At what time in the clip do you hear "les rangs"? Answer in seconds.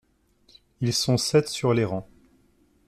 1.75-2.09